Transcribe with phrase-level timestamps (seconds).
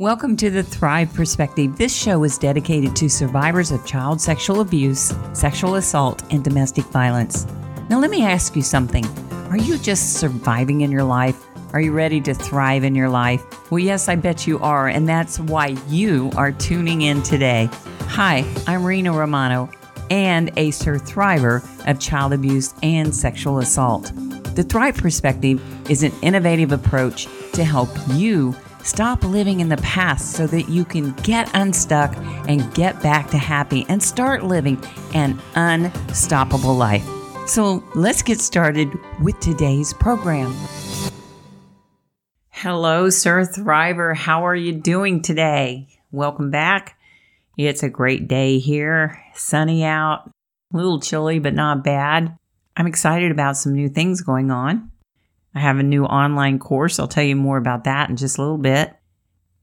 [0.00, 1.76] Welcome to the Thrive Perspective.
[1.76, 7.46] This show is dedicated to survivors of child sexual abuse, sexual assault, and domestic violence.
[7.90, 9.04] Now, let me ask you something.
[9.50, 11.44] Are you just surviving in your life?
[11.74, 13.70] Are you ready to thrive in your life?
[13.70, 17.68] Well, yes, I bet you are, and that's why you are tuning in today.
[18.04, 19.68] Hi, I'm Rena Romano
[20.08, 24.12] and a survivor of child abuse and sexual assault.
[24.54, 30.32] The Thrive Perspective is an innovative approach to help you stop living in the past
[30.32, 32.16] so that you can get unstuck
[32.48, 34.82] and get back to happy and start living
[35.14, 37.06] an unstoppable life.
[37.46, 38.88] So let's get started
[39.20, 40.54] with today's program.
[42.50, 44.14] Hello, Surthriver.
[44.14, 45.88] How are you doing today?
[46.12, 46.98] Welcome back.
[47.56, 50.30] It's a great day here, sunny out,
[50.72, 52.36] a little chilly, but not bad.
[52.76, 54.90] I'm excited about some new things going on.
[55.54, 56.98] I have a new online course.
[56.98, 58.94] I'll tell you more about that in just a little bit.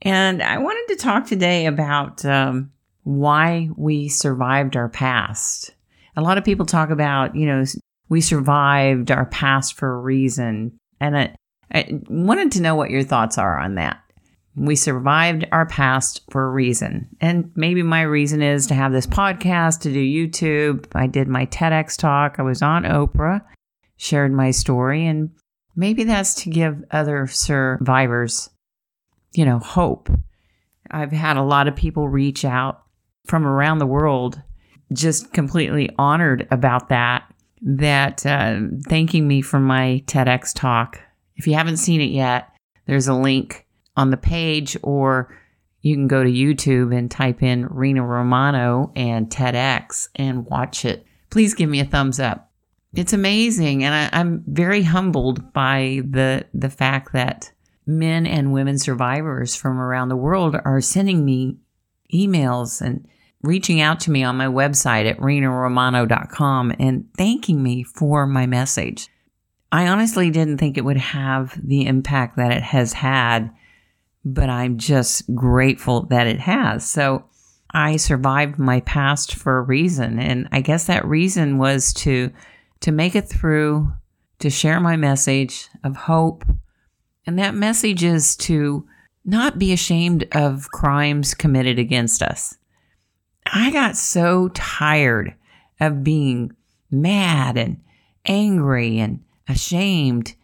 [0.02, 2.72] And I wanted to talk today about um,
[3.04, 5.74] why we survived our past.
[6.16, 7.64] A lot of people talk about, you know,
[8.10, 10.78] we survived our past for a reason.
[11.00, 11.36] And I,
[11.74, 14.02] I wanted to know what your thoughts are on that.
[14.56, 17.08] We survived our past for a reason.
[17.22, 20.86] And maybe my reason is to have this podcast, to do YouTube.
[20.96, 22.38] I did my TEDx talk.
[22.40, 23.42] I was on Oprah,
[23.98, 25.30] shared my story, and
[25.78, 28.50] maybe that's to give other survivors,
[29.34, 30.10] you know, hope.
[30.92, 32.84] I've had a lot of people reach out
[33.26, 34.42] from around the world,
[34.92, 41.00] just completely honored about that, that uh, thanking me for my TEDx talk.
[41.36, 42.50] If you haven't seen it yet,
[42.88, 45.36] there's a link on the page, or
[45.82, 51.06] you can go to YouTube and type in Rena Romano and TEDx and watch it.
[51.30, 52.47] Please give me a thumbs up.
[52.94, 57.52] It's amazing, and I, I'm very humbled by the the fact that
[57.86, 61.58] men and women survivors from around the world are sending me
[62.14, 63.08] emails and
[63.44, 69.10] reaching out to me on my website at renaromano.com and thanking me for my message.
[69.72, 73.52] I honestly didn't think it would have the impact that it has had
[74.34, 76.88] but I'm just grateful that it has.
[76.88, 77.26] So
[77.72, 80.20] I survived my past for a reason.
[80.20, 82.32] And I guess that reason was to
[82.82, 83.92] to make it through,
[84.40, 86.46] to share my message of hope.
[87.26, 88.88] And that message is to
[89.26, 92.58] not be ashamed of crimes committed against us.
[93.46, 95.36] I got so tired
[95.80, 96.56] of being
[96.92, 97.82] mad and
[98.26, 100.36] angry and ashamed.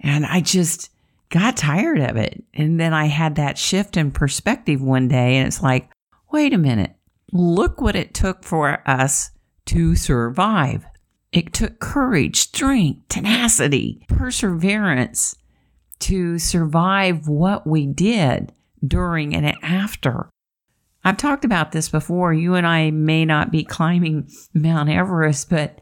[0.00, 0.90] And I just,
[1.34, 2.44] got tired of it.
[2.54, 5.90] And then I had that shift in perspective one day, and it's like,
[6.30, 6.94] wait a minute,
[7.32, 9.32] look what it took for us
[9.66, 10.86] to survive.
[11.34, 15.34] It took courage, strength, tenacity, perseverance
[15.98, 18.52] to survive what we did
[18.86, 20.30] during and after.
[21.02, 22.32] I've talked about this before.
[22.32, 25.80] You and I may not be climbing Mount Everest, but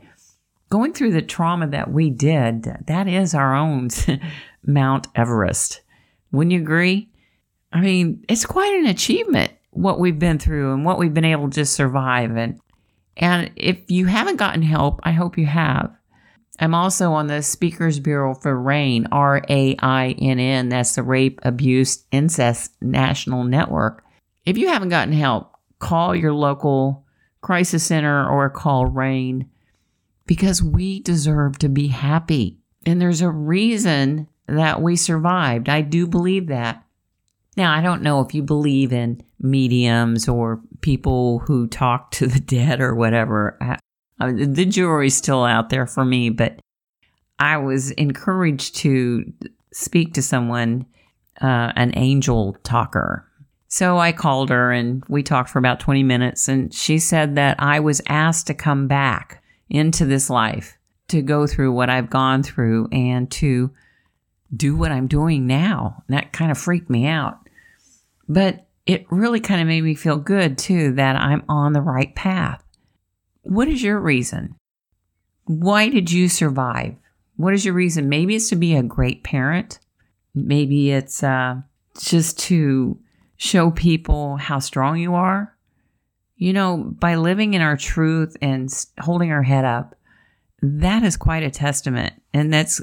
[0.71, 3.91] going through the trauma that we did, that is our own
[4.67, 5.83] Mount Everest.
[6.31, 7.11] Wouldn't you agree?
[7.75, 11.51] I mean, it's quite an achievement what we've been through and what we've been able
[11.51, 12.37] to survive.
[12.37, 12.59] And
[13.17, 15.95] and if you haven't gotten help, I hope you have.
[16.59, 20.69] I'm also on the Speakers Bureau for RAINN, R A I N N.
[20.69, 24.05] That's the Rape, Abuse, Incest National Network.
[24.45, 27.05] If you haven't gotten help, call your local
[27.41, 29.49] crisis center or call RAINN
[30.27, 32.59] because we deserve to be happy.
[32.87, 35.69] And there's a reason that we survived.
[35.69, 36.85] I do believe that.
[37.57, 42.41] Now, I don't know if you believe in mediums or people who talk to the
[42.41, 43.59] dead or whatever.
[43.61, 43.79] I,
[44.21, 46.61] I, the jury's still out there for me, but
[47.39, 49.33] I was encouraged to
[49.73, 50.87] speak to someone,
[51.41, 53.27] uh, an angel talker.
[53.69, 57.57] So I called her and we talked for about 20 minutes, and she said that
[57.59, 60.77] I was asked to come back into this life
[61.09, 63.71] to go through what I've gone through and to
[64.55, 66.03] do what I'm doing now.
[66.07, 67.39] And that kind of freaked me out.
[68.29, 72.15] But it really kind of made me feel good too that I'm on the right
[72.15, 72.63] path.
[73.43, 74.57] What is your reason?
[75.45, 76.97] Why did you survive?
[77.37, 78.09] What is your reason?
[78.09, 79.79] Maybe it's to be a great parent.
[80.35, 81.57] Maybe it's uh,
[81.99, 82.99] just to
[83.37, 85.57] show people how strong you are.
[86.37, 88.69] You know, by living in our truth and
[89.01, 89.95] holding our head up,
[90.61, 92.15] that is quite a testament.
[92.33, 92.81] And that's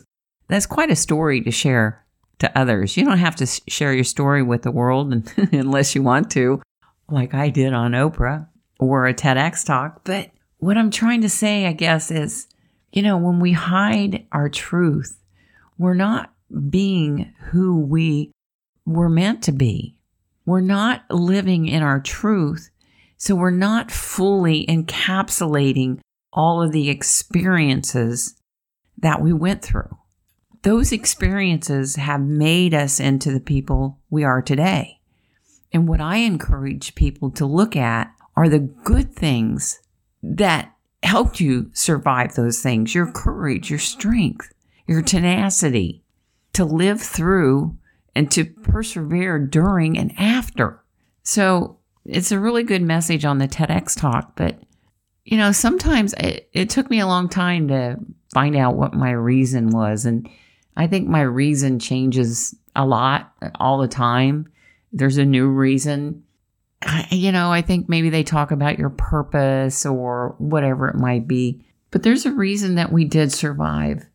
[0.47, 2.05] that's quite a story to share
[2.39, 2.97] to others.
[2.97, 5.13] You don't have to share your story with the world
[5.51, 6.61] unless you want to,
[7.09, 8.47] like I did on Oprah
[8.79, 10.01] or a TEDx talk.
[10.03, 12.47] But what I'm trying to say, I guess, is,
[12.91, 15.17] you know, when we hide our truth,
[15.77, 16.33] we're not
[16.69, 18.31] being who we
[18.85, 19.95] were meant to be.
[20.45, 22.71] we're not living in our truth.
[23.17, 25.99] So we're not fully encapsulating
[26.33, 28.35] all of the experiences
[28.97, 29.95] that we went through.
[30.63, 34.99] Those experiences have made us into the people we are today.
[35.71, 39.79] And what I encourage people to look at are the good things
[40.21, 40.73] that
[41.03, 44.51] helped you survive those things your courage, your strength,
[44.85, 46.03] your tenacity
[46.53, 47.77] to live through
[48.15, 50.83] and to persevere during and after.
[51.23, 54.59] So it's a really good message on the TEDx talk, but
[55.23, 57.97] you know, sometimes it, it took me a long time to
[58.33, 60.05] find out what my reason was.
[60.05, 60.27] And
[60.79, 64.49] I think my reason changes a lot all the time.
[64.93, 66.23] There's a new reason.
[67.11, 71.65] You know, I think maybe they talk about your purpose or whatever it might be.
[71.91, 74.05] But there's a reason that we did survive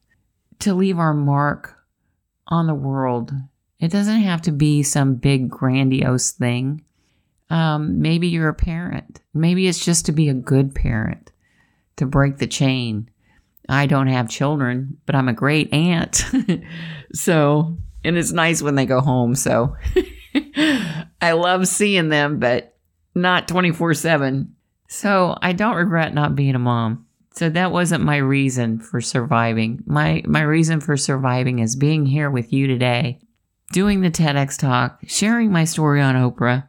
[0.60, 1.76] to leave our mark
[2.48, 3.30] on the world.
[3.78, 6.82] It doesn't have to be some big, grandiose thing.
[7.50, 9.20] Um, maybe you're a parent.
[9.34, 11.30] Maybe it's just to be a good parent,
[11.96, 13.10] to break the chain.
[13.68, 16.24] I don't have children, but I'm a great aunt.
[17.14, 19.34] so, and it's nice when they go home.
[19.34, 19.76] So
[21.20, 22.76] I love seeing them, but
[23.14, 24.54] not 24 7.
[24.88, 27.06] So I don't regret not being a mom.
[27.34, 29.82] So that wasn't my reason for surviving.
[29.86, 33.18] My my reason for surviving is being here with you today,
[33.72, 36.68] doing the TEDx talk, sharing my story on Oprah,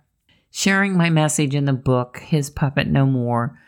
[0.49, 3.59] sharing my message in the book His Puppet No More.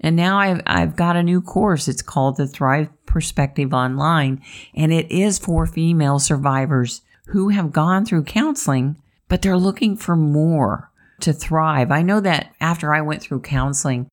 [0.00, 1.88] And now I've I've got a new course.
[1.88, 4.42] It's called the Thrive Perspective Online,
[4.74, 8.96] and it is for female survivors who have gone through counseling,
[9.28, 10.90] but they're looking for more
[11.20, 11.90] to thrive.
[11.90, 14.08] I know that after I went through counseling,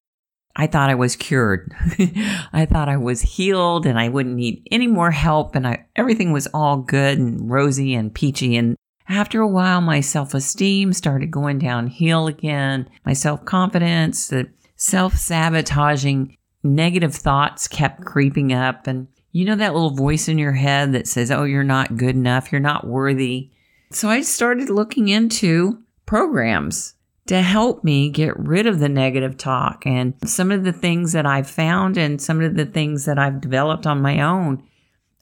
[0.56, 1.74] I thought I was cured.
[2.54, 6.32] I thought I was healed and I wouldn't need any more help and I, everything
[6.32, 8.56] was all good and rosy and peachy.
[8.56, 8.78] And
[9.10, 12.88] after a while, my self esteem started going downhill again.
[13.06, 14.50] My self confidence, the
[14.84, 18.86] self sabotaging negative thoughts kept creeping up.
[18.86, 22.16] And you know that little voice in your head that says, Oh, you're not good
[22.16, 22.52] enough.
[22.52, 23.50] You're not worthy.
[23.92, 26.96] So I started looking into programs
[27.28, 29.86] to help me get rid of the negative talk.
[29.86, 33.40] And some of the things that I've found and some of the things that I've
[33.40, 34.68] developed on my own,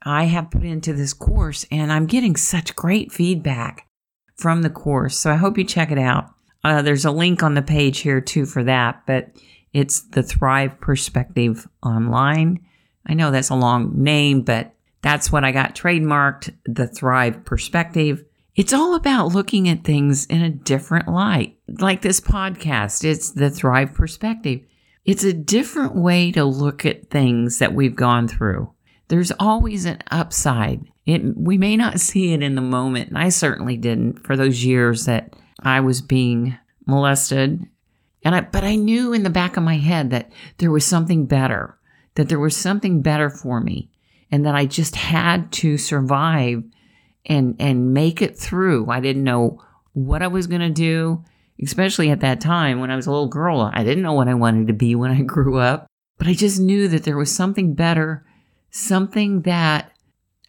[0.02, 3.88] I have put into this course and I'm getting such great feedback
[4.38, 5.20] from the course.
[5.20, 6.32] So I hope you check it out.
[6.64, 9.30] Uh, there's a link on the page here too for that, but
[9.74, 12.66] it's the Thrive Perspective Online.
[13.06, 18.24] I know that's a long name, but that's what I got trademarked the Thrive Perspective.
[18.56, 21.58] It's all about looking at things in a different light.
[21.68, 24.62] Like this podcast, it's the Thrive Perspective.
[25.06, 28.72] It's a different way to look at things that we've gone through.
[29.08, 30.84] There's always an upside.
[31.06, 34.64] It, we may not see it in the moment, and I certainly didn't for those
[34.64, 37.66] years that I was being molested.
[38.24, 41.26] And I, but I knew in the back of my head that there was something
[41.26, 41.78] better,
[42.16, 43.90] that there was something better for me,
[44.32, 46.64] and that I just had to survive
[47.26, 48.90] and and make it through.
[48.90, 49.62] I didn't know
[49.94, 51.24] what I was going to do,
[51.62, 53.70] especially at that time when I was a little girl.
[53.74, 55.88] I didn't know what I wanted to be when I grew up,
[56.18, 58.26] but I just knew that there was something better,
[58.70, 59.92] something that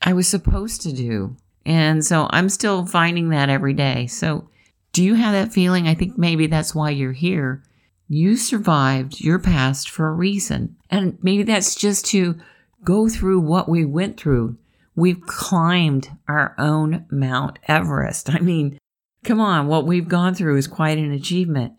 [0.00, 1.36] I was supposed to do.
[1.64, 4.06] And so I'm still finding that every day.
[4.06, 4.48] So
[4.92, 5.88] do you have that feeling?
[5.88, 7.62] I think maybe that's why you're here.
[8.08, 10.76] You survived your past for a reason.
[10.90, 12.38] And maybe that's just to
[12.84, 14.58] go through what we went through
[14.94, 18.28] We've climbed our own Mount Everest.
[18.34, 18.78] I mean,
[19.24, 21.72] come on, what we've gone through is quite an achievement.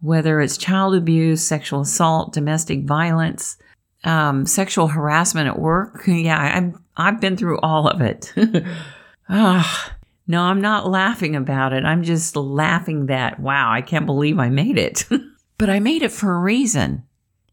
[0.00, 3.56] Whether it's child abuse, sexual assault, domestic violence,
[4.04, 6.02] um, sexual harassment at work.
[6.06, 8.32] Yeah, I've, I've been through all of it.
[9.28, 9.88] oh,
[10.30, 11.84] no, I'm not laughing about it.
[11.84, 15.04] I'm just laughing that, wow, I can't believe I made it.
[15.58, 17.02] but I made it for a reason.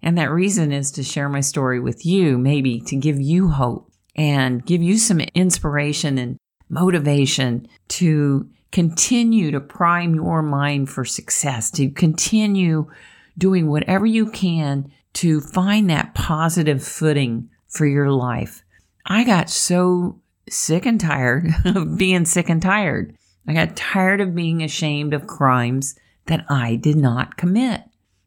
[0.03, 3.91] And that reason is to share my story with you, maybe to give you hope
[4.15, 6.37] and give you some inspiration and
[6.69, 12.91] motivation to continue to prime your mind for success, to continue
[13.39, 18.63] doing whatever you can to find that positive footing for your life.
[19.03, 23.15] I got so sick and tired of being sick and tired.
[23.47, 27.83] I got tired of being ashamed of crimes that I did not commit.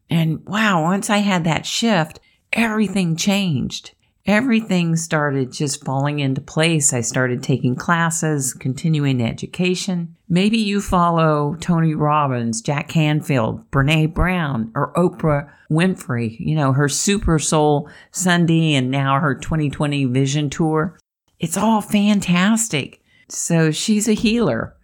[0.09, 2.19] And wow, once I had that shift,
[2.51, 3.91] everything changed
[4.25, 6.93] everything started just falling into place.
[6.93, 10.15] I started taking classes, continuing education.
[10.29, 16.87] Maybe you follow Tony Robbins, Jack Canfield, Brene Brown, or Oprah Winfrey, you know, her
[16.87, 20.97] Super Soul Sunday and now her 2020 Vision Tour.
[21.41, 23.01] It's all fantastic.
[23.27, 24.77] So she's a healer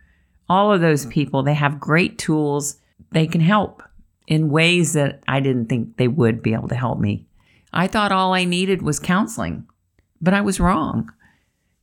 [0.49, 2.77] all of those people, they have great tools.
[3.11, 3.83] They can help
[4.27, 7.25] in ways that I didn't think they would be able to help me.
[7.73, 9.67] I thought all I needed was counseling,
[10.21, 11.11] but I was wrong.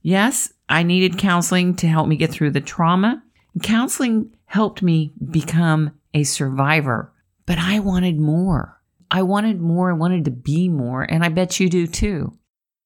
[0.01, 3.23] Yes, I needed counseling to help me get through the trauma.
[3.63, 7.11] Counseling helped me become a survivor,
[7.45, 8.81] but I wanted more.
[9.09, 9.91] I wanted more.
[9.91, 12.37] I wanted to be more, and I bet you do too.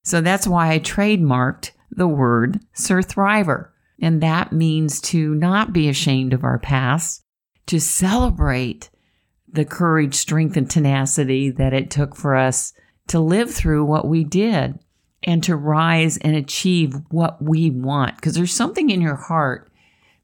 [0.04, 3.74] So that's why I trademarked the word Surthriver.
[4.02, 7.24] And that means to not be ashamed of our past,
[7.68, 8.90] to celebrate
[9.52, 12.74] the courage, strength, and tenacity that it took for us
[13.08, 14.80] to live through what we did
[15.24, 18.16] and to rise and achieve what we want.
[18.16, 19.70] Because there's something in your heart,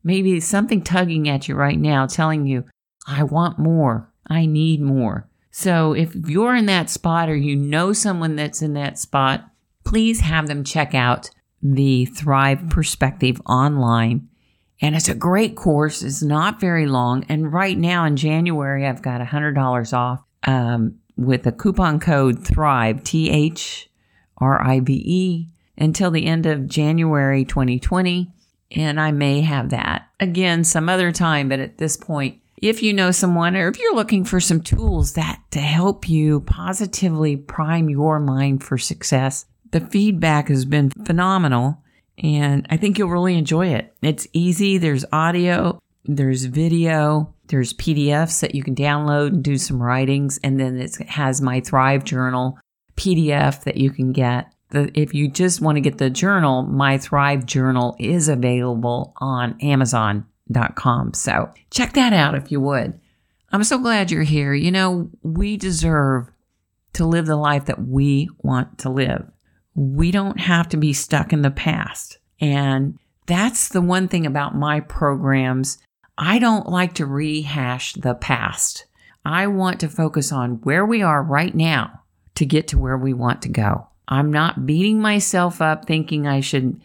[0.03, 2.63] maybe something tugging at you right now, telling you,
[3.07, 5.27] I want more, I need more.
[5.51, 9.45] So if you're in that spot or you know someone that's in that spot,
[9.83, 11.29] please have them check out
[11.73, 14.29] the Thrive Perspective online.
[14.81, 16.03] And it's a great course.
[16.03, 17.25] It's not very long.
[17.27, 23.03] And right now in January, I've got $100 off um, with a coupon code THRIVE,
[23.03, 23.89] T H
[24.37, 28.31] R I V E, until the end of January 2020.
[28.75, 31.49] And I may have that again some other time.
[31.49, 35.13] But at this point, if you know someone or if you're looking for some tools
[35.13, 41.83] that to help you positively prime your mind for success, the feedback has been phenomenal
[42.17, 43.93] and I think you'll really enjoy it.
[44.01, 44.77] It's easy.
[44.77, 50.39] There's audio, there's video, there's PDFs that you can download and do some writings.
[50.45, 52.57] And then it has my Thrive Journal
[52.95, 54.47] PDF that you can get.
[54.71, 61.13] if you just want to get the journal, my Thrive Journal is available on Amazon.com.
[61.15, 62.97] So check that out if you would.
[63.51, 64.53] I'm so glad you're here.
[64.53, 66.31] You know, we deserve
[66.93, 69.29] to live the life that we want to live
[69.75, 72.17] we don't have to be stuck in the past.
[72.39, 75.77] And that's the one thing about my programs.
[76.17, 78.85] I don't like to rehash the past.
[79.25, 82.01] I want to focus on where we are right now
[82.35, 83.87] to get to where we want to go.
[84.07, 86.79] I'm not beating myself up thinking I should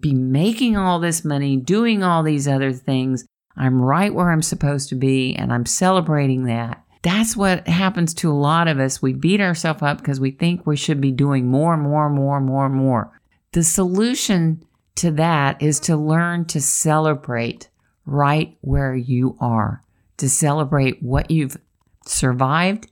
[0.00, 3.24] be making all this money, doing all these other things.
[3.56, 6.82] I'm right where I'm supposed to be, and I'm celebrating that.
[7.04, 9.02] That's what happens to a lot of us.
[9.02, 12.70] We beat ourselves up because we think we should be doing more, more, more, more,
[12.70, 13.20] more.
[13.52, 14.64] The solution
[14.96, 17.68] to that is to learn to celebrate
[18.06, 19.84] right where you are,
[20.16, 21.58] to celebrate what you've
[22.06, 22.90] survived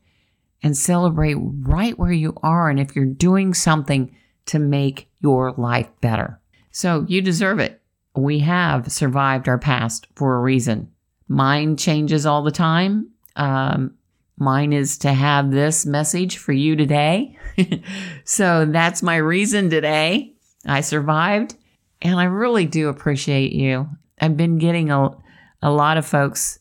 [0.63, 2.69] and celebrate right where you are.
[2.69, 4.15] And if you're doing something
[4.45, 6.39] to make your life better.
[6.71, 7.81] So you deserve it.
[8.15, 10.93] We have survived our past for a reason.
[11.29, 13.09] Mind changes all the time.
[13.37, 13.95] Um,
[14.43, 17.39] Mine is to have this message for you today.
[18.25, 20.35] so that's my reason today.
[20.67, 21.55] I survived
[22.03, 23.89] and I really do appreciate you.
[24.21, 25.11] I've been getting a,
[25.63, 26.59] a lot of folks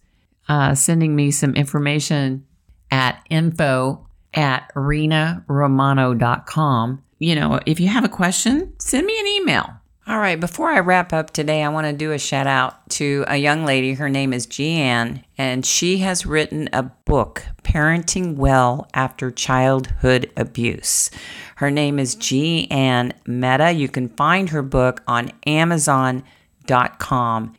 [0.47, 2.45] uh, sending me some information
[2.91, 7.03] at info at renaromano.com.
[7.19, 9.80] You know, if you have a question, send me an email.
[10.11, 13.23] All right, before I wrap up today, I want to do a shout out to
[13.29, 13.93] a young lady.
[13.93, 21.11] Her name is Jeanne, and she has written a book, Parenting Well After Childhood Abuse.
[21.55, 23.71] Her name is Jeanne Meta.
[23.71, 26.25] You can find her book on Amazon.com.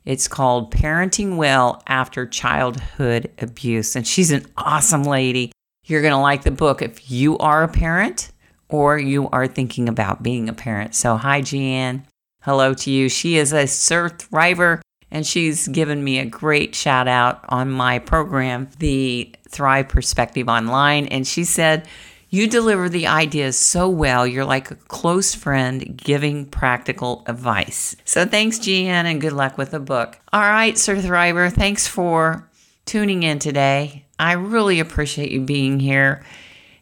[0.04, 5.52] It's called Parenting Well After Childhood Abuse, and she's an awesome lady.
[5.87, 8.30] You're going to like the book if you are a parent
[8.68, 10.94] or you are thinking about being a parent.
[10.94, 12.06] So, hi, Jeanne
[12.42, 13.08] hello to you.
[13.08, 18.68] She is a Surthriver and she's given me a great shout out on my program,
[18.78, 21.06] the Thrive Perspective Online.
[21.06, 21.87] And she said,
[22.30, 24.26] You deliver the ideas so well.
[24.26, 27.94] You're like a close friend giving practical advice.
[28.04, 30.18] So thanks, Jeanne, and good luck with the book.
[30.32, 32.49] All right, Surthriver, thanks for
[32.87, 34.06] tuning in today.
[34.18, 36.25] I really appreciate you being here.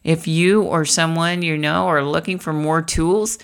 [0.03, 3.37] If you or someone you know are looking for more tools,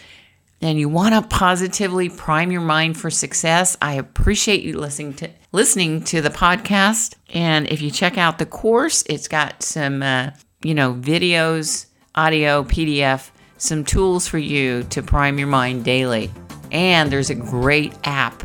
[0.62, 5.30] and you want to positively prime your mind for success, I appreciate you listening to
[5.52, 7.16] listening to the podcast.
[7.34, 10.32] And if you check out the course, it's got some uh,
[10.64, 16.32] you know videos, audio, PDF, some tools for you to prime your mind daily.
[16.72, 18.44] And there's a great app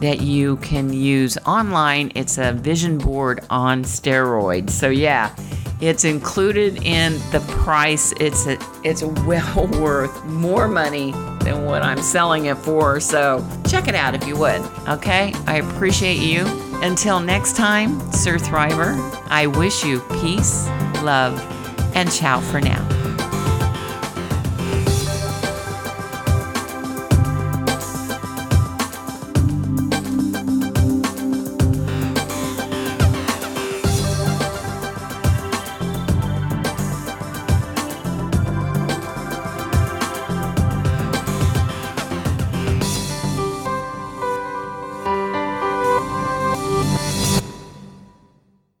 [0.00, 2.12] that you can use online.
[2.14, 4.70] It's a vision board on steroids.
[4.70, 5.34] So yeah,
[5.80, 8.12] it's included in the price.
[8.20, 13.00] It's a, it's well worth more money than what I'm selling it for.
[13.00, 14.60] So check it out if you would.
[14.88, 15.32] Okay?
[15.46, 16.44] I appreciate you.
[16.82, 18.94] Until next time, Surthriver,
[19.28, 20.66] I wish you peace,
[21.02, 21.40] love,
[21.94, 23.05] and ciao for now.